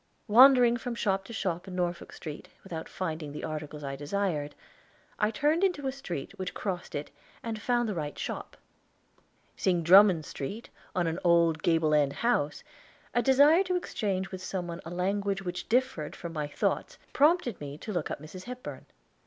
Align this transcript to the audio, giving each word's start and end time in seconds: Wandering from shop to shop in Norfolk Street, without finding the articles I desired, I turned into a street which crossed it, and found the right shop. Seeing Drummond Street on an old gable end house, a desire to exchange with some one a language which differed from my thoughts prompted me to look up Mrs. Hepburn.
Wandering 0.27 0.77
from 0.77 0.95
shop 0.95 1.25
to 1.25 1.31
shop 1.31 1.67
in 1.67 1.75
Norfolk 1.75 2.11
Street, 2.11 2.49
without 2.63 2.89
finding 2.89 3.31
the 3.31 3.43
articles 3.43 3.83
I 3.83 3.95
desired, 3.95 4.55
I 5.19 5.29
turned 5.29 5.63
into 5.63 5.85
a 5.85 5.91
street 5.91 6.35
which 6.39 6.55
crossed 6.55 6.95
it, 6.95 7.11
and 7.43 7.61
found 7.61 7.87
the 7.87 7.93
right 7.93 8.17
shop. 8.17 8.57
Seeing 9.55 9.83
Drummond 9.83 10.25
Street 10.25 10.71
on 10.95 11.05
an 11.05 11.19
old 11.23 11.61
gable 11.61 11.93
end 11.93 12.13
house, 12.13 12.63
a 13.13 13.21
desire 13.21 13.61
to 13.65 13.75
exchange 13.75 14.31
with 14.31 14.41
some 14.41 14.65
one 14.65 14.81
a 14.85 14.89
language 14.89 15.43
which 15.43 15.69
differed 15.69 16.15
from 16.15 16.33
my 16.33 16.47
thoughts 16.47 16.97
prompted 17.13 17.61
me 17.61 17.77
to 17.77 17.93
look 17.93 18.09
up 18.09 18.19
Mrs. 18.19 18.45
Hepburn. 18.45 18.87